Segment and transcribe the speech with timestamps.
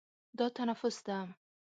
[0.37, 1.17] دا تنفس ده.